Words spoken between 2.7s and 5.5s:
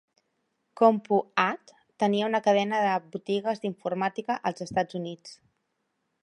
de botigues d'informàtica als Estats Units.